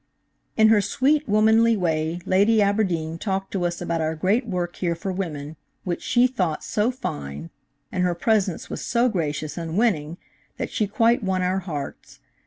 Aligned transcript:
"In 0.57 0.69
her 0.69 0.81
sweet, 0.81 1.29
womanly 1.29 1.77
way, 1.77 2.21
Lady 2.25 2.59
Aberdeen 2.59 3.19
talked 3.19 3.51
to 3.51 3.65
us 3.67 3.81
about 3.81 4.01
our 4.01 4.15
great 4.15 4.47
work 4.47 4.77
here 4.77 4.95
for 4.95 5.11
women, 5.11 5.57
which 5.83 6.01
she 6.01 6.25
thought 6.25 6.63
so 6.63 6.89
fine, 6.89 7.51
and 7.91 8.03
her 8.03 8.15
presence 8.15 8.67
was 8.67 8.83
so 8.83 9.07
gracious 9.09 9.59
and 9.59 9.77
winning 9.77 10.17
that 10.57 10.71
she 10.71 10.87
quite 10.87 11.21
won 11.23 11.43
our 11.43 11.59
hearts. 11.59 12.19